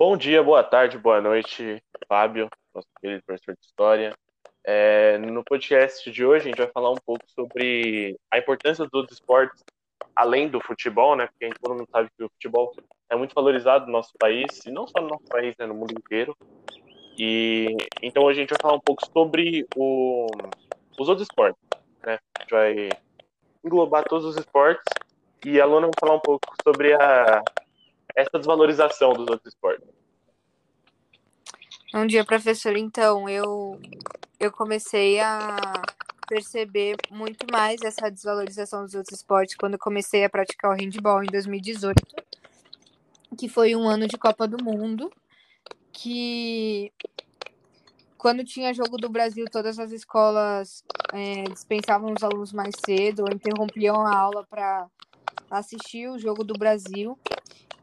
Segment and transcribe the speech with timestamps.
[0.00, 4.16] Bom dia, boa tarde, boa noite, Fábio, nosso querido professor de História.
[4.64, 9.10] É, no podcast de hoje, a gente vai falar um pouco sobre a importância dos
[9.10, 9.60] esportes
[10.14, 11.26] além do futebol, né?
[11.26, 12.72] Porque todo mundo sabe que o futebol
[13.10, 15.66] é muito valorizado no nosso país, e não só no nosso país, né?
[15.66, 16.32] No mundo inteiro.
[17.18, 20.28] E então hoje a gente vai falar um pouco sobre o,
[20.96, 21.60] os outros esportes,
[22.06, 22.20] né?
[22.38, 22.88] A gente vai
[23.64, 24.84] englobar todos os esportes
[25.44, 27.42] e a Luna vai falar um pouco sobre a,
[28.18, 29.88] essa desvalorização dos outros esportes.
[31.92, 32.76] Bom dia, professor.
[32.76, 33.80] Então, eu,
[34.40, 35.56] eu comecei a
[36.28, 41.28] perceber muito mais essa desvalorização dos outros esportes quando comecei a praticar o handball em
[41.28, 41.94] 2018,
[43.38, 45.10] que foi um ano de Copa do Mundo,
[45.92, 46.92] que
[48.18, 53.32] quando tinha jogo do Brasil, todas as escolas é, dispensavam os alunos mais cedo, ou
[53.32, 54.88] interrompiam a aula para
[55.50, 57.16] assistir o jogo do Brasil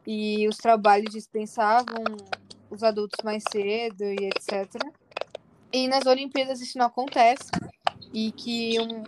[0.06, 2.04] e os trabalhos dispensavam
[2.70, 4.70] os adultos mais cedo e etc.
[5.72, 7.50] E nas Olimpíadas isso não acontece
[8.12, 9.02] e que um,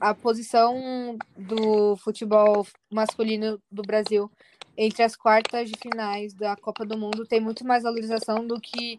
[0.00, 4.30] a posição do futebol masculino do Brasil
[4.76, 8.98] entre as quartas de finais da Copa do Mundo tem muito mais valorização do que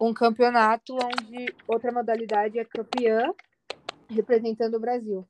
[0.00, 3.32] um campeonato onde outra modalidade é campeã
[4.08, 5.26] representando o Brasil.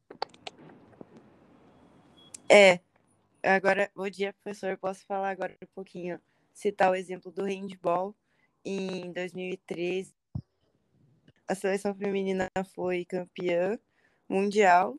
[2.49, 2.81] É,
[3.45, 4.79] Agora, bom dia, professor.
[4.79, 6.21] Posso falar agora um pouquinho,
[6.55, 8.15] citar o exemplo do handball.
[8.65, 10.15] Em 2013,
[11.49, 13.77] a seleção feminina foi campeã
[14.29, 14.97] mundial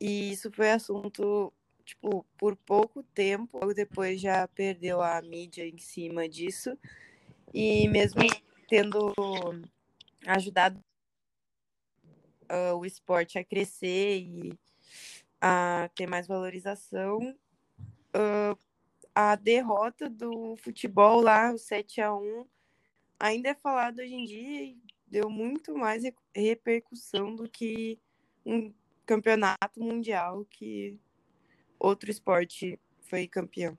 [0.00, 1.52] e isso foi assunto,
[1.84, 3.58] tipo, por pouco tempo.
[3.58, 6.78] Logo depois já perdeu a mídia em cima disso
[7.52, 8.20] e mesmo
[8.68, 9.12] tendo
[10.28, 10.80] ajudado
[12.48, 14.52] uh, o esporte a crescer e
[15.40, 17.36] a ter mais valorização,
[18.14, 18.58] uh,
[19.14, 22.46] a derrota do futebol lá, o 7 a 1
[23.18, 26.02] ainda é falado hoje em dia e deu muito mais
[26.34, 27.98] repercussão do que
[28.44, 28.72] um
[29.06, 30.98] campeonato mundial que
[31.78, 33.78] outro esporte foi campeão.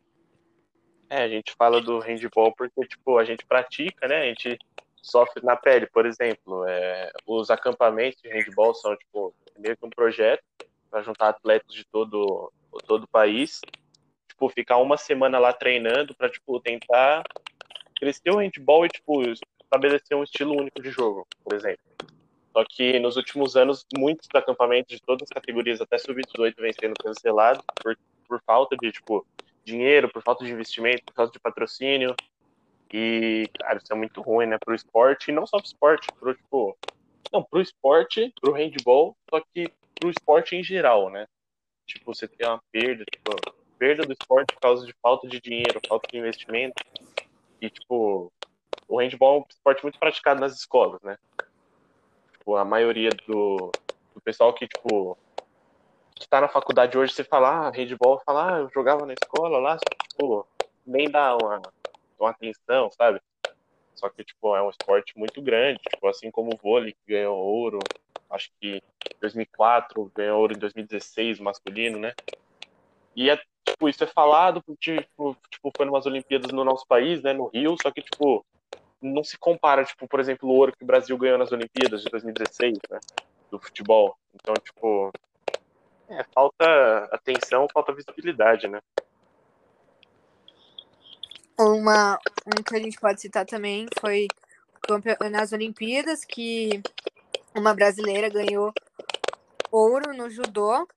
[1.09, 4.21] É, a gente fala do handball porque, tipo, a gente pratica, né?
[4.21, 4.57] A gente
[5.01, 6.65] sofre na pele, por exemplo.
[6.67, 10.43] É, os acampamentos de handball são, tipo, meio que um projeto
[10.89, 12.51] para juntar atletas de todo,
[12.87, 13.61] todo o país
[14.35, 17.23] tipo, ficar uma semana lá treinando para tipo, tentar
[17.97, 19.21] crescer o handball e, tipo,
[19.63, 21.83] estabelecer um estilo único de jogo, por exemplo.
[22.51, 26.93] Só que nos últimos anos, muitos acampamentos de todas as categorias, até sub-18, vem sendo
[27.01, 27.97] cancelados por,
[28.27, 29.25] por falta de, tipo,
[29.63, 32.15] dinheiro, por falta de investimento, por falta de patrocínio.
[32.93, 36.33] E, cara, isso é muito ruim, né, pro esporte, e não só pro esporte, pro,
[36.33, 36.77] tipo,
[37.31, 39.69] não, pro esporte, pro handball, só que
[39.99, 41.25] pro esporte em geral, né?
[41.85, 43.31] Tipo, você tem uma perda, tipo,
[43.77, 46.83] perda do esporte por causa de falta de dinheiro, falta de investimento.
[47.61, 48.31] E, tipo,
[48.87, 51.17] o handball é um esporte muito praticado nas escolas, né?
[52.33, 53.71] Tipo, a maioria do,
[54.13, 55.17] do pessoal que, tipo,
[56.15, 59.59] que tá na faculdade hoje, você fala, ah, handball, fala, ah, eu jogava na escola
[59.59, 59.77] lá,
[60.09, 60.47] tipo,
[60.85, 61.61] nem dá uma,
[62.19, 63.21] uma atenção, sabe?
[63.95, 67.37] Só que, tipo, é um esporte muito grande, tipo, assim como o vôlei, que ganhou
[67.37, 67.79] ouro,
[68.29, 72.13] acho que em 2004, ganhou ouro em 2016, masculino, né?
[73.15, 77.33] E é tipo, isso é falado tipo, tipo, foi umas Olimpíadas no nosso país, né,
[77.33, 78.45] no Rio, só que, tipo,
[79.01, 82.09] não se compara, tipo, por exemplo, o ouro que o Brasil ganhou nas Olimpíadas de
[82.09, 82.99] 2016, né,
[83.51, 84.15] do futebol.
[84.33, 85.11] Então, tipo,
[86.09, 88.79] é, falta atenção, falta visibilidade, né.
[91.57, 94.27] Uma, um que a gente pode citar também foi
[95.31, 96.81] nas Olimpíadas, que
[97.55, 98.73] uma brasileira ganhou
[99.71, 100.87] ouro no judô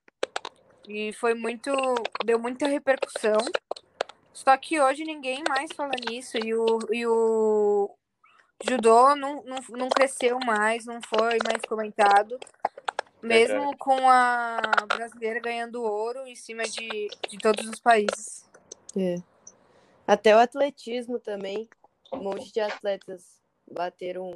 [0.89, 1.71] e foi muito.
[2.25, 3.37] deu muita repercussão.
[4.33, 6.37] Só que hoje ninguém mais fala nisso.
[6.37, 7.89] E o, e o
[8.67, 12.39] judô não, não, não cresceu mais, não foi mais comentado.
[13.21, 18.49] Mesmo com a brasileira ganhando ouro em cima de, de todos os países.
[18.97, 19.17] É.
[20.07, 21.69] Até o atletismo também.
[22.11, 23.39] Um monte de atletas
[23.71, 24.35] bateram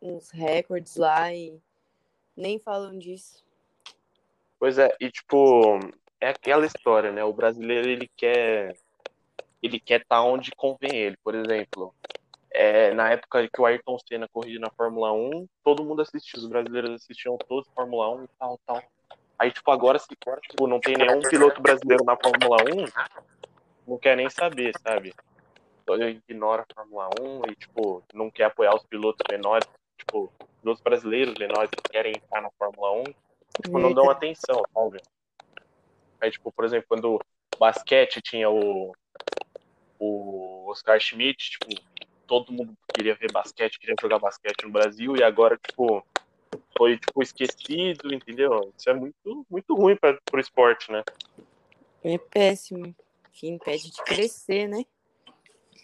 [0.00, 1.60] uns recordes lá e
[2.34, 3.44] nem falam disso.
[4.62, 5.80] Pois é, e tipo,
[6.20, 7.24] é aquela história, né?
[7.24, 8.76] O brasileiro ele quer
[9.60, 11.16] ele quer estar tá onde convém ele.
[11.16, 11.92] Por exemplo,
[12.48, 16.46] é, na época que o Ayrton Senna corria na Fórmula 1, todo mundo assistia, os
[16.46, 18.80] brasileiros assistiam todos Fórmula 1 e tal, tal.
[19.36, 24.16] Aí, tipo, agora se tipo, não tem nenhum piloto brasileiro na Fórmula 1, não quer
[24.16, 25.12] nem saber, sabe?
[25.82, 29.68] Então, ignora a Fórmula 1 e, tipo, não quer apoiar os pilotos menores,
[29.98, 30.32] tipo,
[30.62, 33.04] os brasileiros menores que querem estar na Fórmula 1
[33.60, 35.00] tipo, não dão atenção, sabe?
[36.20, 37.20] Aí, tipo, por exemplo, quando o
[37.58, 38.92] basquete tinha o,
[39.98, 41.82] o Oscar Schmidt, tipo,
[42.26, 46.04] todo mundo queria ver basquete, queria jogar basquete no Brasil, e agora, tipo,
[46.76, 48.72] foi, tipo, esquecido, entendeu?
[48.76, 51.02] Isso é muito, muito ruim para o esporte, né?
[52.02, 52.94] É péssimo.
[53.32, 54.84] Que impede de crescer, né?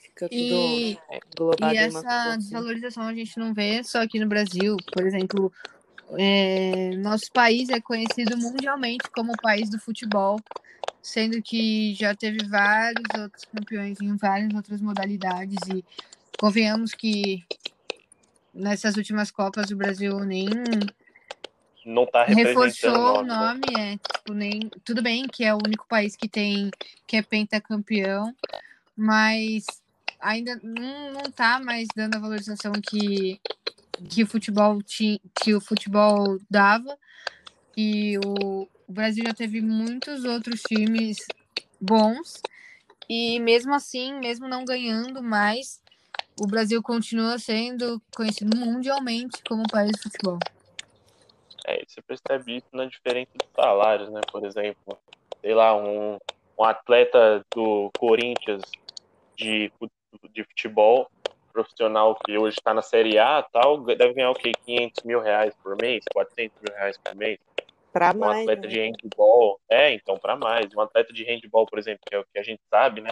[0.02, 0.98] Fica tudo E,
[1.60, 2.36] e essa população.
[2.38, 4.76] desvalorização a gente não vê só aqui no Brasil.
[4.92, 5.52] Por exemplo,
[6.16, 10.40] é, nosso país é conhecido mundialmente como o país do futebol,
[11.02, 15.58] sendo que já teve vários outros campeões em várias outras modalidades.
[15.68, 15.84] E
[16.38, 17.44] convenhamos que
[18.54, 20.48] nessas últimas Copas o Brasil nem
[21.84, 23.36] Não tá reforçou o nome, né?
[23.36, 26.70] nome, é, tipo, nem, tudo bem que é o único país que tem
[27.06, 28.34] que é pentacampeão,
[28.96, 29.64] mas
[30.20, 33.40] ainda não, não tá mais dando a valorização que
[34.08, 36.96] que o futebol que o futebol dava.
[37.76, 41.18] E o, o Brasil já teve muitos outros times
[41.80, 42.40] bons
[43.08, 45.80] e mesmo assim, mesmo não ganhando mais,
[46.40, 50.38] o Brasil continua sendo conhecido mundialmente como país de futebol.
[51.66, 54.20] É, você percebe isso na diferença de salários, né?
[54.30, 54.98] Por exemplo,
[55.40, 56.18] sei lá, um,
[56.58, 58.62] um atleta do Corinthians
[59.36, 59.72] de,
[60.32, 61.10] de futebol
[61.52, 64.52] profissional que hoje está na Série A tal, deve ganhar o quê?
[64.64, 66.04] 500 mil reais por mês?
[66.12, 67.38] 400 mil reais por mês?
[67.92, 68.68] Pra Um mais, atleta né?
[68.68, 70.72] de handball, é, então, para mais.
[70.74, 73.10] Um atleta de handball, por exemplo, que é o que a gente sabe, né?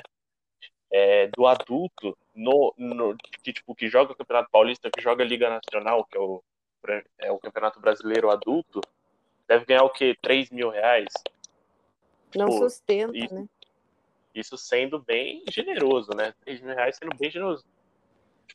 [0.90, 5.26] É, do adulto, no, no, que, tipo, que joga o Campeonato Paulista, que joga a
[5.26, 6.42] Liga Nacional, que é o,
[7.18, 8.80] é o Campeonato Brasileiro adulto,
[9.48, 10.16] deve ganhar o quê?
[10.22, 11.08] 3 mil reais?
[12.36, 13.46] Não Tipo, sustenta, isso- né?
[14.34, 16.34] Isso sendo bem generoso, né?
[16.44, 17.64] 3 mil reais sendo bem generoso.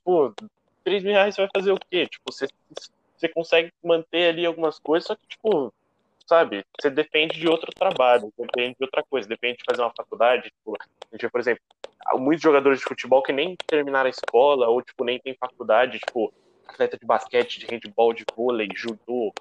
[0.02, 0.34] Tipo,
[0.84, 2.08] 3 mil reais você vai fazer o quê?
[2.08, 2.48] Tipo, você,
[3.16, 5.72] você consegue manter ali algumas coisas, só que, tipo,
[6.26, 10.50] sabe, você depende de outro trabalho, depende de outra coisa, depende de fazer uma faculdade.
[10.50, 10.76] Tipo,
[11.12, 11.64] gente por exemplo,
[12.16, 16.34] muitos jogadores de futebol que nem terminaram a escola, ou, tipo, nem tem faculdade, tipo,
[16.68, 19.34] atleta de basquete, de handball, de vôlei, judô,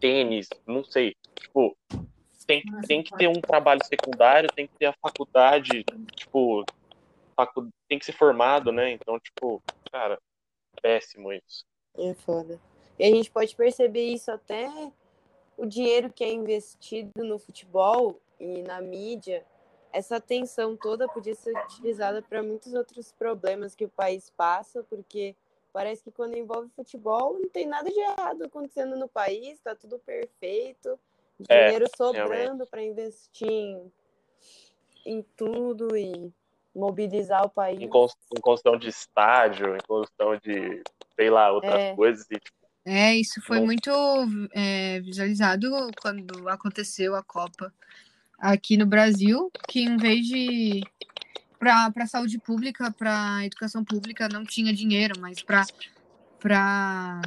[0.00, 1.14] tênis, não sei.
[1.38, 1.76] Tipo,
[2.46, 5.84] tem, tem que ter um trabalho secundário, tem que ter a faculdade,
[6.16, 6.64] tipo,
[7.88, 8.92] tem que ser formado, né?
[8.92, 10.18] Então, tipo, cara,
[10.80, 11.64] péssimo isso.
[11.96, 12.60] É foda.
[12.98, 14.68] E a gente pode perceber isso até
[15.56, 19.44] o dinheiro que é investido no futebol e na mídia.
[19.92, 25.36] Essa atenção toda podia ser utilizada para muitos outros problemas que o país passa, porque
[25.72, 29.98] parece que quando envolve futebol não tem nada de errado acontecendo no país, tá tudo
[29.98, 30.98] perfeito,
[31.48, 33.92] É, dinheiro sobrando para investir em,
[35.04, 36.32] em tudo e
[36.74, 37.80] mobilizar o país.
[37.80, 40.82] Em, cons- em construção de estádio, em construção de,
[41.16, 41.94] sei lá, outras É.
[41.94, 42.24] coisas.
[42.30, 43.66] E, tipo, É, isso foi Bom.
[43.66, 43.90] muito
[44.52, 45.70] é, visualizado
[46.00, 47.72] quando aconteceu a Copa
[48.38, 50.80] aqui no Brasil, que em vez de
[51.60, 55.64] para a saúde pública, para educação pública, não tinha dinheiro, mas para
[56.40, 57.22] para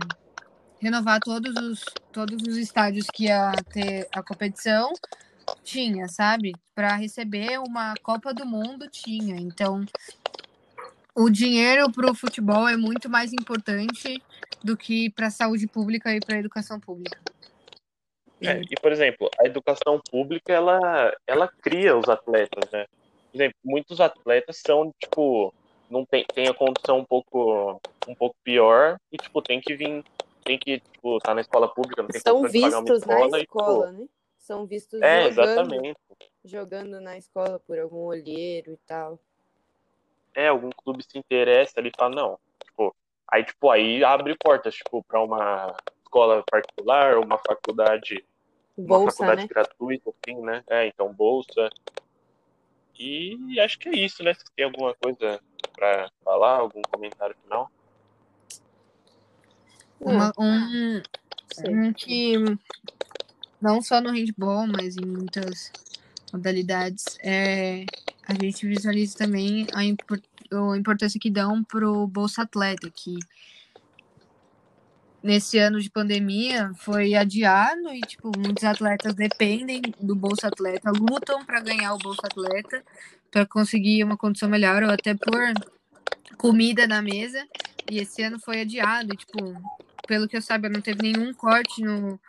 [0.81, 4.91] renovar todos os todos os estádios que ia ter a competição,
[5.65, 6.53] tinha, sabe?
[6.73, 9.35] Para receber uma Copa do Mundo tinha.
[9.35, 9.83] Então,
[11.15, 14.21] o dinheiro para o futebol é muito mais importante
[14.63, 17.19] do que para a saúde pública e para a educação pública.
[18.41, 22.85] é, e, por exemplo, a educação pública, ela, ela cria os atletas, né?
[23.31, 25.53] Por exemplo, muitos atletas são, tipo,
[25.89, 30.03] não tem, tem a condição um pouco, um pouco pior e, tipo, tem que vir,
[30.43, 33.05] tem que, tipo, tá na escola pública, não tem São condição de pagar uma vistos
[33.07, 33.39] na escola.
[33.39, 34.07] e, escola, tipo, né?
[34.45, 35.99] São vistos é, jogando, exatamente.
[36.43, 39.19] jogando na escola por algum olheiro e tal.
[40.35, 42.95] é, algum clube se interessa ali e fala, não, tipo,
[43.27, 48.23] aí, tipo, aí abre portas, tipo, para uma escola particular, uma faculdade,
[48.77, 49.47] uma Bolsa, faculdade né?
[49.47, 50.63] gratuita, assim, né?
[50.69, 51.67] É, então, bolsa.
[52.99, 54.35] E acho que é isso, né?
[54.35, 55.41] Se tem alguma coisa
[55.75, 57.71] para falar, algum comentário final.
[59.99, 61.01] Uma- um,
[61.67, 62.35] um que
[63.61, 65.71] não só no handball, mas em muitas
[66.31, 67.85] modalidades, é,
[68.27, 70.21] a gente visualiza também a, impor-
[70.51, 73.17] a importância que dão pro Bolsa Atleta, que
[75.23, 81.43] nesse ano de pandemia foi adiado e tipo muitos atletas dependem do Bolsa Atleta, lutam
[81.43, 82.83] para ganhar o Bolsa Atleta
[83.31, 85.35] para conseguir uma condição melhor ou até por
[86.37, 87.43] comida na mesa.
[87.89, 89.37] E esse ano foi adiado, e, tipo,
[90.07, 92.19] pelo que eu saiba, não teve nenhum corte no,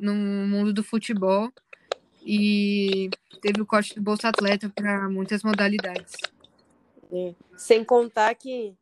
[0.00, 1.50] no mundo do futebol
[2.24, 6.12] e teve o corte do Bolsa Atleta para muitas modalidades.
[7.12, 7.34] É.
[7.56, 8.74] Sem contar que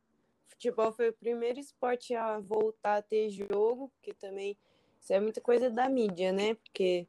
[0.49, 4.57] futebol foi o primeiro esporte a voltar a ter jogo, porque também
[5.01, 6.55] isso é muita coisa da mídia, né?
[6.55, 7.07] Porque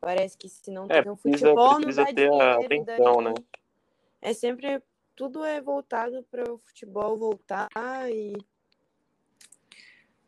[0.00, 2.82] parece que se não É, tem um precisa- futebol, precisa não dá ter a dinheiro.
[2.84, 3.34] atenção, daí né?
[4.22, 4.82] É sempre
[5.16, 7.68] tudo é voltado para o futebol voltar
[8.10, 8.32] e.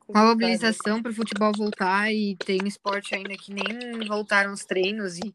[0.09, 5.18] Uma mobilização para o futebol voltar e tem esporte ainda que nem voltaram os treinos
[5.18, 5.35] e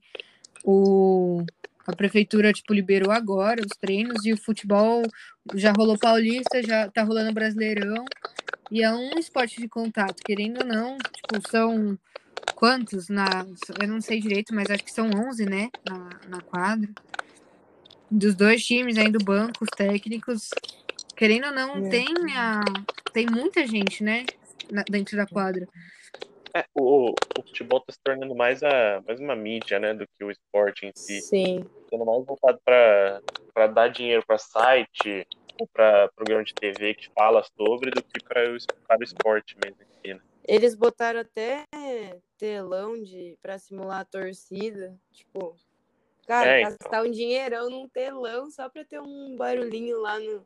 [0.64, 1.44] o
[1.86, 5.02] a prefeitura tipo liberou agora os treinos e o futebol
[5.56, 8.04] já rolou paulista, já tá rolando brasileirão
[8.70, 11.98] e é um esporte de contato, querendo ou não, tipo, são
[12.56, 13.46] quantos na
[13.82, 16.90] eu não sei direito, mas acho que são 11, né, na, na quadra.
[18.12, 20.50] Dos dois times aí do banco, os técnicos,
[21.16, 21.90] querendo ou não, É.
[21.90, 22.62] tem a
[23.14, 24.26] tem muita gente, né,
[24.72, 25.68] na- dentro da quadra.
[26.56, 30.24] É, o, o futebol tá se tornando mais, a, mais uma mídia, né, do que
[30.24, 31.22] o esporte em si.
[31.22, 35.28] Sim, Sendo mais voltado para dar dinheiro para site
[35.60, 38.58] ou para programa de TV que fala sobre do que para o,
[38.88, 39.82] para o esporte mesmo.
[39.82, 40.22] em si, né?
[40.48, 41.66] eles botaram até
[42.38, 45.56] telão de para simular a torcida, tipo,
[46.26, 46.78] cara, É, então.
[46.80, 50.46] gastar um dinheirão num telão só para ter um barulhinho lá no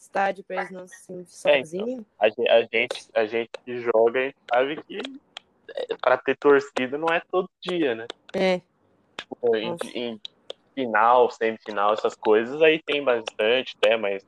[0.00, 1.70] estádio para eles não se sentir É, então.
[1.70, 2.04] sozinhos.
[2.18, 5.00] A, ge- a gente, a gente que joga, a gente sabe que
[6.00, 8.06] para ter torcida não é todo dia, né?
[8.34, 8.60] É,
[9.54, 9.86] Em, Nossa.
[9.96, 10.20] em
[10.74, 14.24] final, semifinal, essas coisas, aí tem bastante, até, mas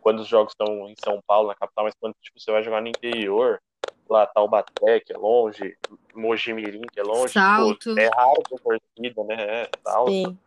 [0.00, 2.80] quando os jogos estão em São Paulo, na capital, mas quando tipo, você vai jogar
[2.82, 3.60] no interior,
[4.08, 5.76] lá Taubaté, que é longe,
[6.14, 7.94] Mojimirim, que é longe, Salto.
[7.94, 9.62] pô, é raro ter torcida, né?
[9.62, 10.10] É, salto.
[10.10, 10.38] sim.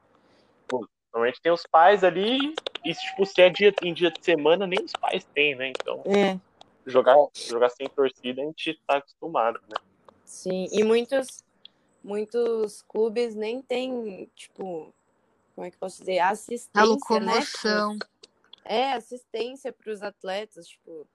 [1.13, 2.53] Normalmente tem os pais ali,
[2.89, 5.69] e tipo, se é dia, em dia de semana, nem os pais têm, né?
[5.69, 6.39] Então, É,
[6.85, 9.75] jogar, jogar sem torcida a gente tá acostumado, né?
[10.23, 10.67] sim.
[10.71, 11.43] E muitos
[12.03, 14.93] muitos clubes nem têm, tipo,
[15.53, 16.85] como é que eu posso dizer, assistência, A né?
[16.85, 17.97] locomoção.
[18.63, 21.05] É, assistência para os atletas, tipo,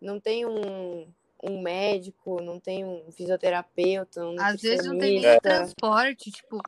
[0.00, 1.06] não tem um,
[1.42, 6.60] um médico, não tem um fisioterapeuta, um Às vezes não tem nem transporte, tipo,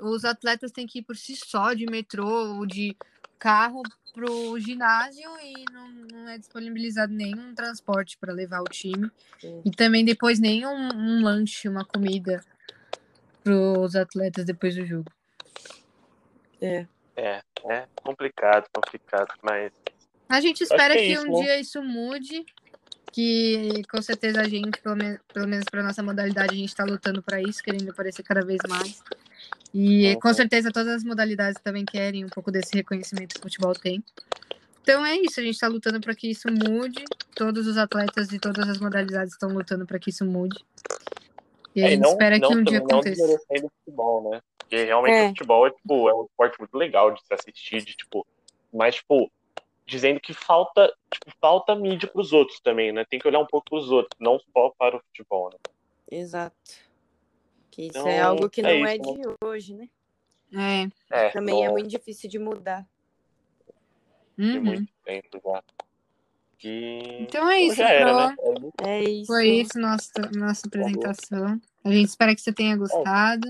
[0.00, 2.96] os atletas têm que ir por si só, de metrô ou de
[3.44, 3.82] carro
[4.14, 9.10] pro ginásio e não, não é disponibilizado nenhum transporte para levar o time.
[9.38, 9.60] Sim.
[9.66, 12.42] E também depois nem um, lanche, uma comida
[13.42, 15.12] pros atletas depois do jogo.
[16.58, 16.86] É,
[17.16, 19.70] É, é complicado, complicado, mas
[20.26, 21.42] A gente espera que é que, um né?
[21.42, 22.46] dia isso mude,
[23.12, 26.84] que com certeza a gente, pelo, men- pelo menos para nossa modalidade, a gente está
[26.84, 29.02] lutando para isso, querendo aparecer cada vez mais.
[29.74, 30.34] E com Uhum.
[30.34, 34.04] certeza todas as modalidades também querem um pouco desse reconhecimento que o futebol tem.
[34.82, 37.02] Então é isso, a gente está lutando para que isso mude.
[37.34, 40.64] Todos os atletas de todas as modalidades estão lutando para que isso mude.
[41.74, 43.20] E a É, gente não, espera não, que um dia não aconteça.
[43.20, 44.40] desmerecendo o futebol, né?
[44.58, 45.24] Porque realmente É.
[45.24, 48.24] o futebol é, tipo, é um esporte muito legal de se assistir, de, tipo,
[48.72, 49.28] mas, tipo,
[49.86, 53.04] dizendo que falta, tipo, falta mídia pros outros também, né?
[53.08, 55.58] Tem que olhar um pouco pros outros, não só para o futebol, né?
[56.10, 56.83] exato.
[57.74, 59.88] Que isso Então, é algo que é não é, isso, de hoje, né?
[61.10, 61.26] É.
[61.26, 62.86] É, Também é não muito difícil de mudar.
[64.38, 64.64] de uhum.
[64.64, 65.62] muito tempo já.
[66.62, 67.22] E...
[67.22, 68.36] Então é isso, era, né?
[68.38, 68.72] É isso.
[68.84, 69.26] É isso.
[69.26, 71.60] Foi isso nossa, nossa apresentação.
[71.82, 73.48] A gente espera que você tenha gostado.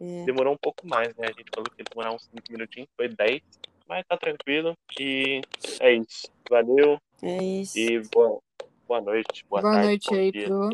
[0.00, 0.24] É.
[0.24, 1.26] Demorou um pouco mais, né?
[1.26, 3.42] A gente falou que ia demorar uns 5 minutinhos, foi 10,
[3.88, 4.74] mas tá tranquilo.
[4.98, 5.42] E
[5.80, 6.28] é isso.
[6.48, 7.76] Valeu É isso.
[7.76, 8.40] e boa,
[8.88, 10.70] boa noite, boa, Boa tarde, noite bom aí, dia, Pro.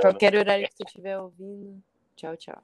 [0.00, 1.80] qualquer horário que você estiver ouvindo.
[2.16, 2.62] Tchau, tchau.